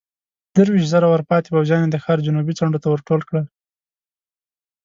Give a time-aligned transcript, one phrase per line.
[0.55, 3.45] درويشت زره ورپاتې پوځيان يې د ښار جنوبي څنډو ته ورټول کړل.